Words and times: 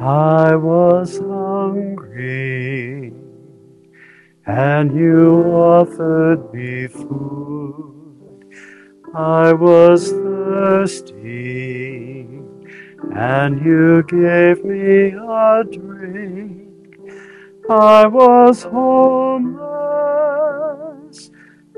I 0.00 0.56
was 0.56 1.18
hungry, 1.18 3.12
and 4.46 4.96
you 4.98 5.42
offered 5.52 6.52
me 6.54 6.86
food. 6.86 8.46
I 9.14 9.52
was 9.52 10.10
thirsty, 10.10 11.20
and 13.14 13.62
you 13.62 14.02
gave 14.04 14.64
me 14.64 15.08
a 15.08 15.62
drink. 15.70 16.96
I 17.68 18.06
was 18.06 18.62
homeless, 18.62 19.52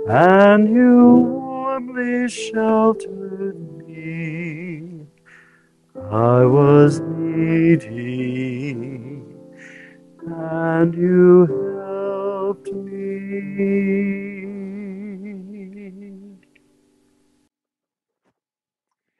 and 0.08 0.72
you 0.72 1.16
warmly 1.16 2.28
sheltered 2.28 3.58
me. 3.78 4.43
I 6.14 6.44
was 6.44 7.00
needy, 7.00 8.70
and 10.24 10.94
you 10.94 11.46
helped 11.82 12.72
me. 12.72 13.64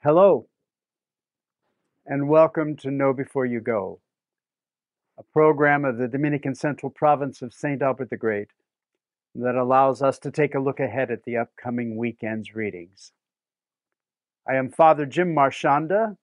Hello, 0.05 0.47
and 2.07 2.29
welcome 2.29 2.77
to 2.77 2.93
Know 2.93 3.13
Before 3.13 3.45
You 3.45 3.61
Go, 3.61 3.99
a 5.19 5.25
program 5.25 5.85
of 5.85 5.99
the 5.99 6.07
Dominican 6.07 6.55
Central 6.55 6.91
Province 6.91 7.43
of 7.43 7.53
St. 7.53 7.83
Albert 7.83 8.11
the 8.11 8.17
Great 8.17 8.53
that 9.35 9.57
allows 9.57 10.01
us 10.01 10.21
to 10.21 10.31
take 10.31 10.55
a 10.55 10.61
look 10.61 10.79
ahead 10.79 11.11
at 11.11 11.25
the 11.25 11.39
upcoming 11.39 11.97
weekend's 11.97 12.55
readings. 12.55 13.11
I 14.49 14.55
am 14.55 14.71
Father 14.71 15.07
Jim 15.07 15.35
Marchionda, 15.35 16.19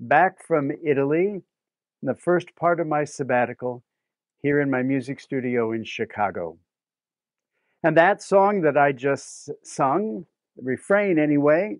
back 0.00 0.42
from 0.42 0.72
Italy 0.82 1.26
in 1.26 1.42
the 2.02 2.14
first 2.14 2.56
part 2.56 2.80
of 2.80 2.86
my 2.86 3.04
sabbatical 3.04 3.84
here 4.42 4.58
in 4.58 4.70
my 4.70 4.82
music 4.82 5.20
studio 5.20 5.72
in 5.72 5.84
Chicago. 5.84 6.56
And 7.82 7.96
that 7.96 8.22
song 8.22 8.62
that 8.62 8.78
I 8.78 8.92
just 8.92 9.50
sung, 9.62 10.24
the 10.56 10.62
refrain 10.62 11.18
anyway, 11.18 11.76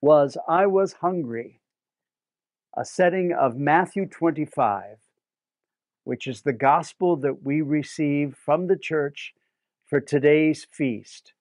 was 0.00 0.36
I 0.48 0.66
Was 0.66 0.94
Hungry, 0.94 1.60
a 2.76 2.84
setting 2.84 3.32
of 3.32 3.56
Matthew 3.56 4.06
25, 4.06 4.96
which 6.02 6.26
is 6.26 6.42
the 6.42 6.52
gospel 6.52 7.14
that 7.18 7.44
we 7.44 7.60
receive 7.60 8.36
from 8.36 8.66
the 8.66 8.76
church 8.76 9.34
for 9.86 10.00
today's 10.00 10.66
feast, 10.68 11.32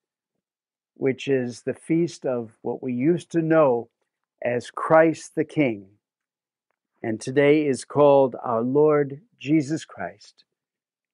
which 0.93 1.27
is 1.27 1.63
the 1.63 1.73
feast 1.73 2.27
of 2.27 2.51
what 2.61 2.83
we 2.83 2.93
used 2.93 3.31
to 3.31 3.41
know 3.41 3.89
as 4.43 4.71
Christ 4.71 5.35
the 5.35 5.43
King. 5.43 5.87
And 7.03 7.19
today 7.19 7.65
is 7.65 7.85
called 7.85 8.35
our 8.43 8.61
Lord 8.61 9.21
Jesus 9.39 9.85
Christ, 9.85 10.43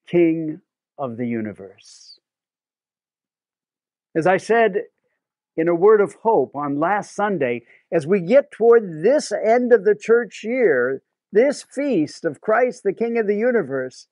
King 0.07 0.61
of 0.97 1.17
the 1.17 1.27
universe. 1.27 2.19
As 4.15 4.27
I 4.27 4.37
said 4.37 4.83
in 5.55 5.67
a 5.67 5.75
word 5.75 6.01
of 6.01 6.15
hope 6.23 6.55
on 6.55 6.79
last 6.79 7.15
Sunday, 7.15 7.63
as 7.91 8.05
we 8.05 8.19
get 8.19 8.51
toward 8.51 9.03
this 9.03 9.31
end 9.31 9.71
of 9.71 9.83
the 9.85 9.95
church 9.95 10.43
year, 10.43 11.01
this 11.31 11.63
feast 11.63 12.25
of 12.25 12.41
Christ, 12.41 12.83
the 12.83 12.93
King 12.93 13.17
of 13.17 13.27
the 13.27 13.35
universe, 13.35 14.07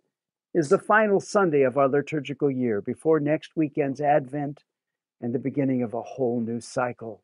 is 0.53 0.69
the 0.69 0.79
final 0.79 1.19
Sunday 1.19 1.63
of 1.63 1.77
our 1.77 1.89
liturgical 1.89 2.49
year 2.49 2.81
before 2.81 3.19
next 3.19 3.55
weekend's 3.55 3.99
Advent 3.99 4.63
and 5.21 5.33
the 5.33 5.39
beginning 5.39 5.83
of 5.83 5.93
a 5.93 6.01
whole 6.01 6.39
new 6.39 6.61
cycle. 6.61 7.21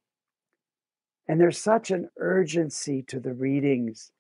And 1.28 1.40
there's 1.40 1.58
such 1.58 1.92
an 1.92 2.10
urgency 2.18 3.02
to 3.04 3.20
the 3.20 3.34
readings, 3.34 4.12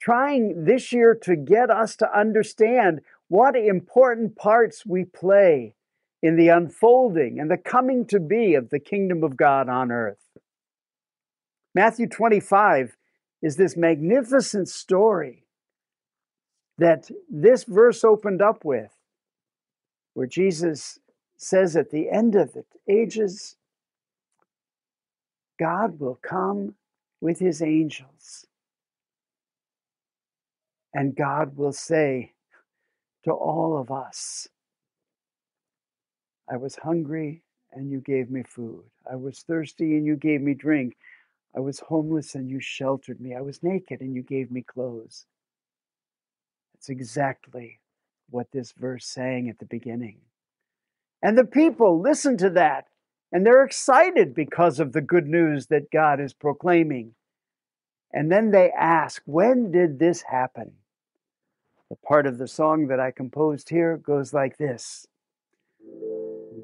trying 0.00 0.64
this 0.64 0.92
year 0.92 1.14
to 1.22 1.36
get 1.36 1.70
us 1.70 1.96
to 1.96 2.18
understand 2.18 3.00
what 3.28 3.56
important 3.56 4.36
parts 4.36 4.84
we 4.84 5.04
play 5.04 5.74
in 6.22 6.36
the 6.36 6.48
unfolding 6.48 7.38
and 7.40 7.50
the 7.50 7.56
coming 7.56 8.06
to 8.06 8.20
be 8.20 8.54
of 8.54 8.70
the 8.70 8.78
kingdom 8.78 9.24
of 9.24 9.36
God 9.36 9.68
on 9.68 9.90
earth. 9.90 10.18
Matthew 11.74 12.08
25 12.08 12.96
is 13.40 13.56
this 13.56 13.76
magnificent 13.76 14.68
story 14.68 15.46
that 16.78 17.10
this 17.30 17.64
verse 17.64 18.04
opened 18.04 18.40
up 18.42 18.64
with, 18.64 18.90
where 20.14 20.26
Jesus 20.26 20.98
says 21.36 21.76
at 21.76 21.90
the 21.90 22.10
end 22.10 22.34
of 22.34 22.52
the 22.52 22.64
ages, 22.88 23.56
God 25.62 26.00
will 26.00 26.18
come 26.20 26.74
with 27.20 27.38
his 27.38 27.62
angels, 27.62 28.46
and 30.92 31.14
God 31.14 31.56
will 31.56 31.72
say 31.72 32.32
to 33.24 33.30
all 33.30 33.78
of 33.78 33.88
us, 33.92 34.48
I 36.50 36.56
was 36.56 36.74
hungry 36.74 37.44
and 37.70 37.92
you 37.92 38.00
gave 38.00 38.28
me 38.28 38.42
food. 38.42 38.82
I 39.08 39.14
was 39.14 39.38
thirsty 39.42 39.96
and 39.96 40.04
you 40.04 40.16
gave 40.16 40.40
me 40.40 40.54
drink. 40.54 40.96
I 41.56 41.60
was 41.60 41.78
homeless 41.78 42.34
and 42.34 42.50
you 42.50 42.58
sheltered 42.58 43.20
me. 43.20 43.36
I 43.36 43.40
was 43.40 43.62
naked 43.62 44.00
and 44.00 44.16
you 44.16 44.22
gave 44.22 44.50
me 44.50 44.62
clothes. 44.62 45.26
That's 46.74 46.88
exactly 46.88 47.78
what 48.30 48.48
this 48.50 48.72
verse 48.72 49.06
sang 49.06 49.48
at 49.48 49.60
the 49.60 49.66
beginning. 49.66 50.18
And 51.22 51.38
the 51.38 51.44
people 51.44 52.00
listen 52.00 52.36
to 52.38 52.50
that 52.50 52.86
and 53.32 53.46
they're 53.46 53.64
excited 53.64 54.34
because 54.34 54.78
of 54.78 54.92
the 54.92 55.00
good 55.00 55.26
news 55.26 55.66
that 55.68 55.90
God 55.90 56.20
is 56.20 56.34
proclaiming. 56.34 57.14
And 58.12 58.30
then 58.30 58.50
they 58.50 58.70
ask, 58.70 59.22
When 59.24 59.72
did 59.72 59.98
this 59.98 60.22
happen? 60.22 60.72
The 61.88 61.96
part 61.96 62.26
of 62.26 62.38
the 62.38 62.48
song 62.48 62.88
that 62.88 63.00
I 63.00 63.10
composed 63.10 63.70
here 63.70 63.96
goes 63.96 64.32
like 64.34 64.58
this 64.58 65.06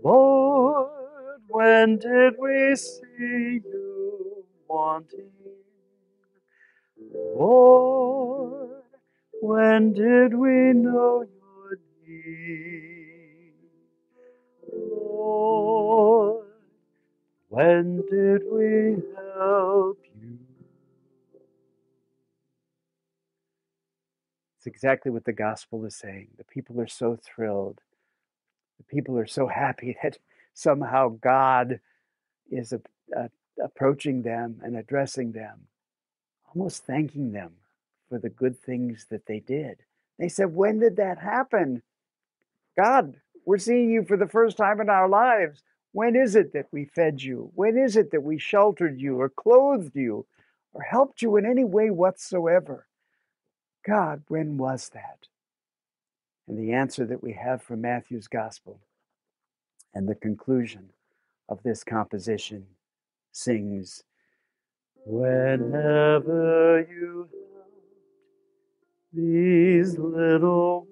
Lord, 0.04 1.40
when 1.48 1.98
did 1.98 2.34
we 2.38 2.76
see 2.76 3.60
you 3.64 4.44
wanting? 4.68 5.30
Lord, 7.14 8.82
when 9.40 9.92
did 9.94 10.34
we 10.34 10.72
know 10.72 11.24
your 11.24 11.78
need? 12.06 13.54
Lord, 14.72 15.67
when 17.48 18.04
did 18.10 18.42
we 18.50 19.02
help 19.36 19.98
you? 20.20 20.38
It's 24.58 24.66
exactly 24.66 25.10
what 25.10 25.24
the 25.24 25.32
gospel 25.32 25.84
is 25.84 25.96
saying. 25.96 26.28
The 26.36 26.44
people 26.44 26.80
are 26.80 26.88
so 26.88 27.16
thrilled. 27.16 27.80
The 28.78 28.84
people 28.84 29.16
are 29.18 29.26
so 29.26 29.46
happy 29.46 29.96
that 30.02 30.18
somehow 30.54 31.08
God 31.20 31.80
is 32.50 32.72
a, 32.72 32.80
a, 33.16 33.30
approaching 33.62 34.22
them 34.22 34.60
and 34.62 34.76
addressing 34.76 35.32
them, 35.32 35.68
almost 36.54 36.84
thanking 36.84 37.32
them 37.32 37.52
for 38.08 38.18
the 38.18 38.30
good 38.30 38.58
things 38.60 39.06
that 39.10 39.26
they 39.26 39.40
did. 39.40 39.78
They 40.18 40.28
said, 40.28 40.54
When 40.54 40.80
did 40.80 40.96
that 40.96 41.18
happen? 41.18 41.82
God, 42.76 43.16
we're 43.44 43.58
seeing 43.58 43.90
you 43.90 44.04
for 44.04 44.16
the 44.16 44.28
first 44.28 44.56
time 44.56 44.80
in 44.80 44.90
our 44.90 45.08
lives. 45.08 45.62
When 45.92 46.14
is 46.16 46.36
it 46.36 46.52
that 46.52 46.66
we 46.70 46.84
fed 46.84 47.22
you? 47.22 47.50
When 47.54 47.76
is 47.76 47.96
it 47.96 48.10
that 48.10 48.22
we 48.22 48.38
sheltered 48.38 49.00
you 49.00 49.20
or 49.20 49.28
clothed 49.28 49.96
you 49.96 50.26
or 50.72 50.82
helped 50.82 51.22
you 51.22 51.36
in 51.36 51.46
any 51.46 51.64
way 51.64 51.90
whatsoever? 51.90 52.86
God, 53.86 54.22
when 54.28 54.58
was 54.58 54.90
that? 54.90 55.28
And 56.46 56.58
the 56.58 56.72
answer 56.72 57.06
that 57.06 57.22
we 57.22 57.32
have 57.34 57.62
from 57.62 57.80
Matthew's 57.80 58.28
gospel 58.28 58.80
and 59.94 60.08
the 60.08 60.14
conclusion 60.14 60.90
of 61.48 61.62
this 61.62 61.84
composition 61.84 62.66
sings 63.32 64.02
Whenever 65.06 66.86
you 66.90 67.28
help 67.32 67.70
these 69.12 69.98
little 69.98 70.86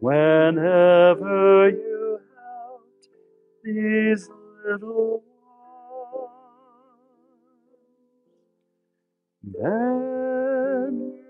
whenever 0.00 1.70
you 1.70 2.20
help 2.36 2.82
these 3.64 4.28
little 4.66 5.24
ones, 5.42 6.30
then 9.44 11.14
you. 11.16 11.24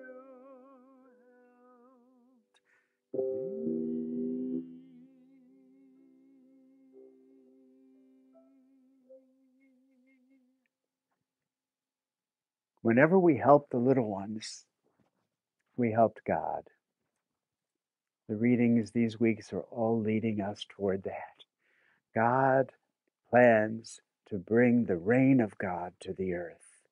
Whenever 12.82 13.18
we 13.18 13.38
help 13.38 13.68
the 13.70 13.78
little 13.78 14.10
ones, 14.10 14.66
we 15.76 15.92
helped 15.92 16.20
God. 16.26 16.62
The 18.30 18.36
readings 18.36 18.92
these 18.92 19.18
weeks 19.18 19.52
are 19.52 19.64
all 19.72 20.00
leading 20.00 20.40
us 20.40 20.64
toward 20.68 21.02
that. 21.02 21.42
God 22.14 22.70
plans 23.28 24.00
to 24.26 24.38
bring 24.38 24.84
the 24.84 24.96
reign 24.96 25.40
of 25.40 25.58
God 25.58 25.94
to 25.98 26.12
the 26.12 26.34
earth. 26.34 26.84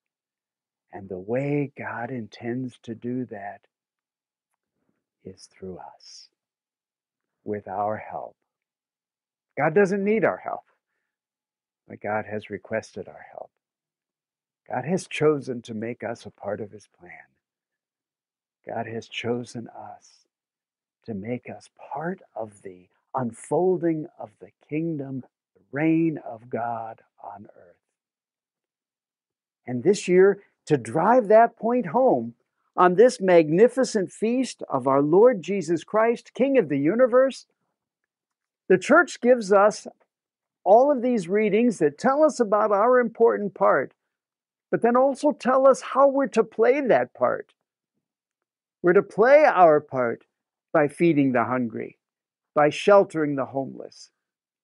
And 0.93 1.09
the 1.09 1.21
way 1.21 1.71
God 1.79 2.11
intends 2.11 2.77
to 2.83 2.93
do 2.97 3.25
that 3.27 3.61
is 5.23 5.47
through 5.47 5.79
us, 5.79 6.29
with 7.45 7.69
our 7.69 7.99
help. 7.99 8.35
God 9.57 9.77
doesn't 9.77 10.03
need 10.03 10.25
our 10.25 10.39
help, 10.39 10.65
but 11.87 12.01
God 12.01 12.25
has 12.29 12.51
requested 12.51 13.07
our 13.07 13.27
help. 13.31 13.53
God 14.69 14.85
has 14.85 15.07
chosen 15.07 15.63
to 15.63 15.73
make 15.75 16.03
us 16.03 16.27
a 16.27 16.31
part 16.31 16.61
of 16.61 16.73
his 16.73 16.89
plan. 16.99 17.13
God 18.67 18.89
has 18.89 19.07
chosen 19.07 19.69
us 19.69 20.27
to 21.09 21.15
make 21.15 21.49
us 21.49 21.71
part 21.93 22.21
of 22.37 22.61
the 22.61 22.87
unfolding 23.15 24.07
of 24.19 24.29
the 24.41 24.51
kingdom, 24.69 25.25
the 25.55 25.63
reign 25.73 26.19
of 26.19 26.51
God 26.51 27.01
on 27.25 27.47
earth. 27.57 27.77
And 29.67 29.83
this 29.83 30.07
year, 30.07 30.43
to 30.67 30.77
drive 30.77 31.29
that 31.29 31.57
point 31.57 31.87
home, 31.87 32.35
on 32.77 32.95
this 32.95 33.21
magnificent 33.21 34.13
feast 34.13 34.63
of 34.69 34.87
our 34.87 35.01
Lord 35.01 35.43
Jesus 35.43 35.83
Christ, 35.83 36.35
King 36.35 36.59
of 36.59 36.69
the 36.69 36.79
universe, 36.79 37.47
the 38.69 38.79
church 38.79 39.21
gives 39.23 39.51
us 39.51 39.87
all 40.63 40.93
of 40.93 41.01
these 41.01 41.27
readings 41.27 41.79
that 41.79 41.99
tell 41.99 42.23
us 42.23 42.39
about 42.39 42.71
our 42.71 43.01
important 43.01 43.55
part, 43.55 43.95
but 44.71 44.83
then 44.83 44.95
also 44.95 45.33
tell 45.33 45.67
us 45.67 45.81
how 45.81 46.07
we're 46.07 46.27
to 46.29 46.45
play 46.45 46.83
that 46.83 47.15
part. 47.15 47.55
We're 48.83 48.93
to 48.93 49.03
play 49.03 49.45
our 49.45 49.81
part 49.81 50.27
by 50.73 50.89
feeding 50.89 51.33
the 51.33 51.45
hungry, 51.45 51.99
by 52.55 52.71
sheltering 52.71 53.37
the 53.37 53.47
homeless, 53.47 54.11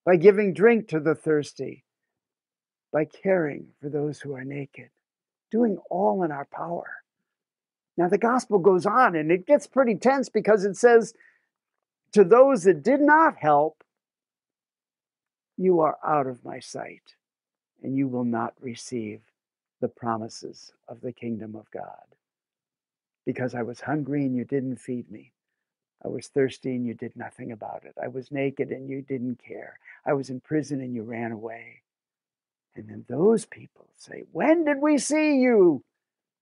by 0.05 0.17
giving 0.17 0.53
drink 0.53 0.89
to 0.89 1.01
the 1.01 1.15
thirsty, 1.15 1.85
by 2.93 3.05
caring 3.05 3.69
for 3.81 3.89
those 3.89 4.21
who 4.21 4.35
are 4.35 4.45
naked, 4.45 4.91
doing 5.51 5.79
all 5.91 6.23
in 6.23 6.31
our 6.31 6.47
power. 6.47 6.87
Now, 7.97 8.09
the 8.09 8.19
gospel 8.19 8.59
goes 8.59 8.87
on 8.87 9.15
and 9.15 9.31
it 9.31 9.47
gets 9.47 9.67
pretty 9.67 9.95
tense 9.97 10.29
because 10.29 10.65
it 10.65 10.77
says, 10.77 11.15
To 12.13 12.25
those 12.25 12.65
that 12.65 12.83
did 12.83 13.01
not 13.01 13.37
help, 13.39 13.85
you 15.57 15.81
are 15.81 15.99
out 16.05 16.27
of 16.27 16.45
my 16.45 16.59
sight, 16.59 17.15
and 17.83 17.97
you 17.97 18.09
will 18.09 18.25
not 18.25 18.55
receive 18.61 19.21
the 19.81 19.89
promises 19.89 20.73
of 20.89 21.01
the 21.01 21.13
kingdom 21.13 21.55
of 21.55 21.71
God. 21.71 22.07
Because 23.25 23.55
I 23.55 23.63
was 23.63 23.81
hungry 23.81 24.25
and 24.25 24.35
you 24.35 24.45
didn't 24.45 24.77
feed 24.77 25.11
me. 25.11 25.34
I 26.05 26.09
was 26.09 26.29
thirsty 26.29 26.75
and 26.75 26.87
you 26.87 26.95
did 26.95 27.17
nothing 27.17 27.53
about 27.53 27.85
it. 27.85 27.95
I 28.03 28.09
was 28.09 28.31
naked 28.31 28.71
and 28.71 28.89
you 28.89 29.03
didn't 29.03 29.41
care. 29.43 29.79
I 30.05 30.13
was 30.13 30.29
in 30.29 30.41
prison 30.41 30.81
and 30.81 30.95
you 30.95 31.03
ran 31.03 31.33
away. 31.33 31.83
And 32.77 32.89
then 32.89 33.05
those 33.09 33.47
people 33.47 33.89
say, 33.97 34.25
When 34.33 34.65
did 34.65 34.79
we 34.81 34.99
see 34.99 35.37
you? 35.37 35.83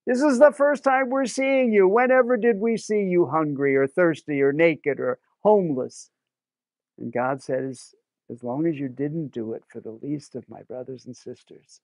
This 0.05 0.21
is 0.21 0.39
the 0.39 0.51
first 0.51 0.83
time 0.83 1.09
we're 1.09 1.25
seeing 1.25 1.71
you. 1.71 1.87
Whenever 1.87 2.35
did 2.35 2.59
we 2.59 2.75
see 2.75 3.03
you 3.03 3.27
hungry 3.27 3.75
or 3.75 3.87
thirsty 3.87 4.41
or 4.41 4.51
naked 4.51 4.99
or 4.99 5.19
homeless? 5.43 6.09
And 6.97 7.13
God 7.13 7.41
says, 7.41 7.95
as 8.29 8.43
long 8.43 8.65
as 8.65 8.79
you 8.79 8.89
didn't 8.89 9.27
do 9.27 9.53
it 9.53 9.63
for 9.67 9.79
the 9.79 9.91
least 9.91 10.35
of 10.35 10.49
my 10.49 10.61
brothers 10.63 11.05
and 11.05 11.15
sisters, 11.15 11.81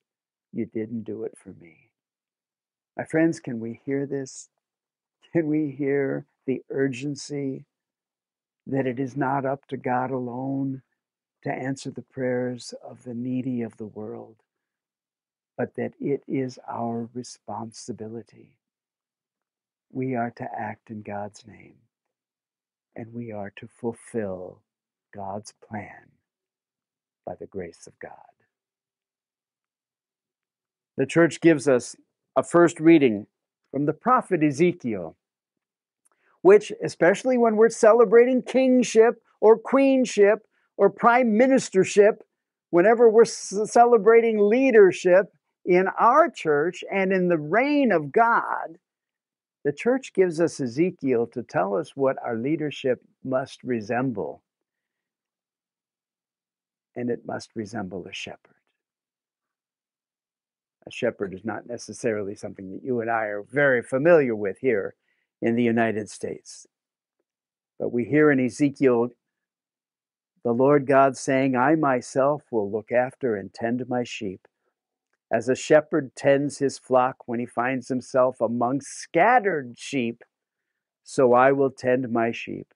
you 0.52 0.66
didn't 0.66 1.04
do 1.04 1.24
it 1.24 1.36
for 1.36 1.50
me. 1.60 1.90
My 2.96 3.04
friends, 3.04 3.40
can 3.40 3.60
we 3.60 3.80
hear 3.84 4.04
this? 4.04 4.48
Can 5.32 5.46
we 5.46 5.70
hear 5.70 6.26
the 6.46 6.62
urgency 6.70 7.64
that 8.70 8.86
it 8.86 9.00
is 9.00 9.16
not 9.16 9.46
up 9.46 9.66
to 9.68 9.76
God 9.78 10.10
alone 10.10 10.82
to 11.44 11.52
answer 11.52 11.90
the 11.90 12.02
prayers 12.02 12.74
of 12.84 13.04
the 13.04 13.14
needy 13.14 13.62
of 13.62 13.76
the 13.78 13.86
world? 13.86 14.36
but 15.58 15.76
that 15.76 15.92
it 16.00 16.22
is 16.26 16.58
our 16.68 17.08
responsibility. 17.14 18.56
We 19.92 20.16
are 20.16 20.32
to 20.32 20.48
act 20.58 20.90
in 20.90 21.02
God's 21.02 21.46
name, 21.46 21.76
and 22.96 23.14
we 23.14 23.32
are 23.32 23.52
to 23.56 23.68
fulfill 23.68 24.62
God's 25.14 25.54
plan 25.68 26.10
by 27.26 27.34
the 27.36 27.46
grace 27.46 27.86
of 27.86 27.98
God. 28.00 28.12
The 30.96 31.06
church 31.06 31.40
gives 31.40 31.68
us 31.68 31.96
a 32.36 32.42
first 32.42 32.80
reading 32.80 33.26
from 33.70 33.86
the 33.86 33.92
prophet 33.94 34.42
Ezekiel, 34.42 35.16
which, 36.42 36.72
especially 36.82 37.38
when 37.38 37.56
we're 37.56 37.68
celebrating 37.68 38.42
kingship 38.42 39.22
or 39.40 39.58
queenship 39.58 40.46
or 40.76 40.90
prime 40.90 41.32
ministership, 41.32 42.18
whenever 42.70 43.08
we're 43.08 43.24
celebrating 43.24 44.38
leadership, 44.38 45.26
in 45.64 45.86
our 45.98 46.30
church 46.30 46.82
and 46.90 47.12
in 47.12 47.28
the 47.28 47.38
reign 47.38 47.92
of 47.92 48.12
God, 48.12 48.78
the 49.64 49.72
church 49.72 50.12
gives 50.14 50.40
us 50.40 50.60
Ezekiel 50.60 51.26
to 51.28 51.42
tell 51.42 51.76
us 51.76 51.94
what 51.94 52.16
our 52.24 52.36
leadership 52.36 53.02
must 53.22 53.62
resemble. 53.62 54.42
And 56.96 57.10
it 57.10 57.26
must 57.26 57.50
resemble 57.54 58.06
a 58.06 58.12
shepherd. 58.12 58.56
A 60.86 60.90
shepherd 60.90 61.34
is 61.34 61.44
not 61.44 61.66
necessarily 61.66 62.34
something 62.34 62.72
that 62.72 62.82
you 62.82 63.00
and 63.00 63.10
I 63.10 63.24
are 63.24 63.42
very 63.42 63.82
familiar 63.82 64.34
with 64.34 64.58
here 64.58 64.94
in 65.42 65.56
the 65.56 65.62
United 65.62 66.10
States. 66.10 66.66
But 67.78 67.92
we 67.92 68.04
hear 68.04 68.30
in 68.30 68.44
Ezekiel 68.44 69.10
the 70.44 70.52
Lord 70.52 70.86
God 70.86 71.16
saying, 71.16 71.56
I 71.56 71.74
myself 71.74 72.44
will 72.50 72.70
look 72.70 72.92
after 72.92 73.36
and 73.36 73.52
tend 73.52 73.88
my 73.88 74.04
sheep 74.04 74.46
as 75.32 75.48
a 75.48 75.54
shepherd 75.54 76.14
tends 76.16 76.58
his 76.58 76.78
flock 76.78 77.16
when 77.26 77.38
he 77.38 77.46
finds 77.46 77.88
himself 77.88 78.40
among 78.40 78.80
scattered 78.80 79.78
sheep, 79.78 80.24
so 81.04 81.32
I 81.32 81.52
will 81.52 81.70
tend 81.70 82.10
my 82.10 82.32
sheep. 82.32 82.74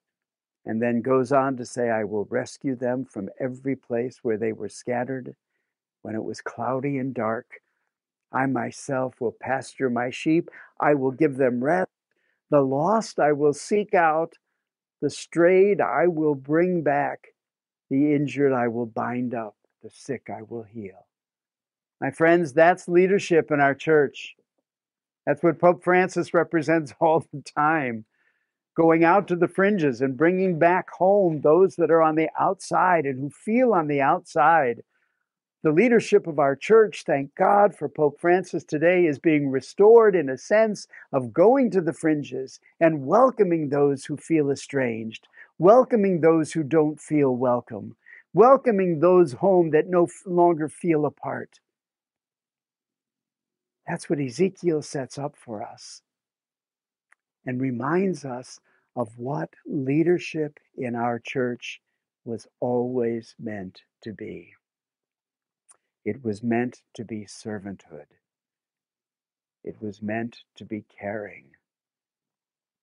And 0.64 0.80
then 0.80 1.02
goes 1.02 1.30
on 1.32 1.56
to 1.58 1.66
say, 1.66 1.90
I 1.90 2.04
will 2.04 2.26
rescue 2.30 2.74
them 2.76 3.04
from 3.04 3.28
every 3.38 3.76
place 3.76 4.20
where 4.22 4.38
they 4.38 4.52
were 4.52 4.68
scattered 4.68 5.34
when 6.02 6.14
it 6.14 6.22
was 6.22 6.40
cloudy 6.40 6.96
and 6.96 7.12
dark. 7.12 7.60
I 8.32 8.46
myself 8.46 9.20
will 9.20 9.36
pasture 9.38 9.90
my 9.90 10.10
sheep. 10.10 10.48
I 10.80 10.94
will 10.94 11.10
give 11.10 11.36
them 11.36 11.62
rest. 11.62 11.90
The 12.50 12.60
lost 12.60 13.18
I 13.18 13.32
will 13.32 13.52
seek 13.52 13.94
out. 13.94 14.34
The 15.00 15.10
strayed 15.10 15.80
I 15.80 16.06
will 16.06 16.34
bring 16.34 16.82
back. 16.82 17.28
The 17.90 18.14
injured 18.14 18.52
I 18.52 18.68
will 18.68 18.86
bind 18.86 19.34
up. 19.34 19.56
The 19.82 19.90
sick 19.90 20.28
I 20.30 20.42
will 20.42 20.62
heal. 20.62 21.06
My 22.00 22.10
friends, 22.10 22.52
that's 22.52 22.88
leadership 22.88 23.50
in 23.50 23.60
our 23.60 23.74
church. 23.74 24.34
That's 25.26 25.42
what 25.42 25.58
Pope 25.58 25.82
Francis 25.82 26.34
represents 26.34 26.94
all 27.00 27.26
the 27.32 27.42
time. 27.42 28.04
Going 28.76 29.04
out 29.04 29.28
to 29.28 29.36
the 29.36 29.48
fringes 29.48 30.00
and 30.00 30.16
bringing 30.16 30.58
back 30.58 30.90
home 30.90 31.40
those 31.40 31.76
that 31.76 31.90
are 31.90 32.02
on 32.02 32.16
the 32.16 32.28
outside 32.38 33.06
and 33.06 33.20
who 33.20 33.30
feel 33.30 33.72
on 33.72 33.86
the 33.86 34.00
outside. 34.00 34.82
The 35.64 35.72
leadership 35.72 36.26
of 36.26 36.38
our 36.38 36.54
church, 36.56 37.04
thank 37.06 37.34
God 37.36 37.74
for 37.74 37.88
Pope 37.88 38.20
Francis 38.20 38.64
today, 38.64 39.06
is 39.06 39.18
being 39.18 39.48
restored 39.48 40.14
in 40.14 40.28
a 40.28 40.36
sense 40.36 40.86
of 41.10 41.32
going 41.32 41.70
to 41.70 41.80
the 41.80 41.94
fringes 41.94 42.60
and 42.80 43.06
welcoming 43.06 43.70
those 43.70 44.04
who 44.04 44.18
feel 44.18 44.50
estranged, 44.50 45.26
welcoming 45.58 46.20
those 46.20 46.52
who 46.52 46.64
don't 46.64 47.00
feel 47.00 47.34
welcome, 47.34 47.96
welcoming 48.34 49.00
those 49.00 49.32
home 49.32 49.70
that 49.70 49.88
no 49.88 50.06
longer 50.26 50.68
feel 50.68 51.06
apart. 51.06 51.60
That's 53.88 54.10
what 54.10 54.20
Ezekiel 54.20 54.82
sets 54.82 55.16
up 55.16 55.34
for 55.34 55.62
us 55.62 56.02
and 57.46 57.58
reminds 57.58 58.26
us 58.26 58.60
of 58.96 59.16
what 59.16 59.48
leadership 59.66 60.60
in 60.76 60.94
our 60.94 61.18
church 61.18 61.80
was 62.26 62.46
always 62.60 63.34
meant 63.38 63.80
to 64.02 64.12
be. 64.12 64.52
It 66.04 66.24
was 66.24 66.42
meant 66.42 66.82
to 66.94 67.04
be 67.04 67.26
servanthood. 67.26 68.06
It 69.64 69.80
was 69.80 70.02
meant 70.02 70.44
to 70.56 70.64
be 70.64 70.82
caring. 71.00 71.56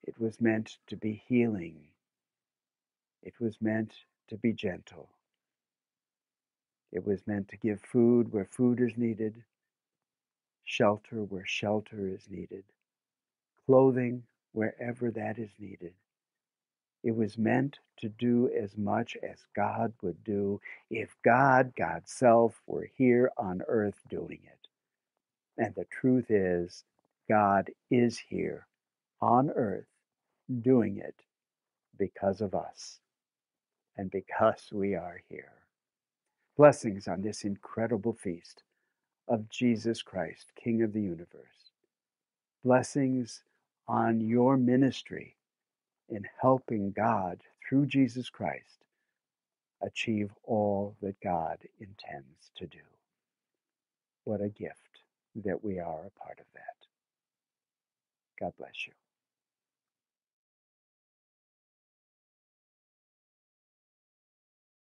It 0.03 0.19
was 0.19 0.41
meant 0.41 0.77
to 0.87 0.95
be 0.97 1.23
healing. 1.27 1.87
It 3.23 3.39
was 3.39 3.61
meant 3.61 3.93
to 4.29 4.37
be 4.37 4.53
gentle. 4.53 5.09
It 6.91 7.05
was 7.05 7.27
meant 7.27 7.49
to 7.49 7.57
give 7.57 7.81
food 7.81 8.31
where 8.33 8.45
food 8.45 8.81
is 8.81 8.97
needed, 8.97 9.43
shelter 10.65 11.23
where 11.23 11.45
shelter 11.45 12.07
is 12.07 12.29
needed, 12.29 12.65
clothing 13.65 14.23
wherever 14.53 15.11
that 15.11 15.39
is 15.39 15.51
needed. 15.59 15.93
It 17.03 17.15
was 17.15 17.37
meant 17.37 17.79
to 17.99 18.09
do 18.09 18.51
as 18.59 18.77
much 18.77 19.17
as 19.23 19.45
God 19.55 19.93
would 20.03 20.23
do 20.23 20.61
if 20.89 21.15
God, 21.23 21.73
God's 21.77 22.11
self, 22.11 22.61
were 22.67 22.89
here 22.97 23.31
on 23.37 23.61
earth 23.67 23.99
doing 24.09 24.39
it. 24.43 24.67
And 25.57 25.75
the 25.75 25.85
truth 25.85 26.31
is, 26.31 26.85
God 27.29 27.71
is 27.91 28.19
here 28.19 28.67
on 29.21 29.51
earth 29.51 29.87
doing 30.61 30.97
it 30.97 31.15
because 31.99 32.41
of 32.41 32.55
us 32.55 32.99
and 33.97 34.11
because 34.11 34.69
we 34.73 34.95
are 34.95 35.21
here. 35.29 35.53
Blessings 36.57 37.07
on 37.07 37.21
this 37.21 37.43
incredible 37.45 38.13
feast 38.13 38.63
of 39.27 39.49
Jesus 39.49 40.01
Christ, 40.03 40.53
King 40.55 40.83
of 40.83 40.93
the 40.93 41.01
universe. 41.01 41.71
blessings 42.63 43.43
on 43.87 44.21
your 44.21 44.57
ministry 44.57 45.35
in 46.11 46.25
helping 46.41 46.91
God 46.91 47.41
through 47.67 47.87
Jesus 47.87 48.29
Christ 48.29 48.85
achieve 49.81 50.31
all 50.45 50.95
that 51.01 51.19
God 51.23 51.59
intends 51.79 52.51
to 52.57 52.67
do. 52.67 52.79
What 54.25 54.41
a 54.41 54.49
gift 54.49 54.75
that 55.45 55.63
we 55.63 55.79
are 55.79 56.05
a 56.05 56.19
part 56.19 56.39
of 56.39 56.45
that. 56.53 56.75
God 58.39 58.53
bless 58.57 58.87
you. 58.87 58.93